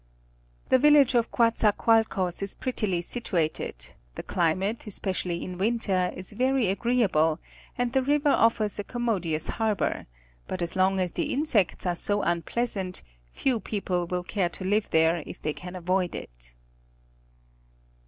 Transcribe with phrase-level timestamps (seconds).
[0.69, 7.39] The village of Contzacoalcos is prettily situated, the climate, especially in winter, is very agreeable
[7.77, 10.07] and the river offers a commodious harbor,
[10.47, 14.89] but as long as the insects are so unpleasant, few people will care to live
[14.89, 16.55] there if they can avoid it.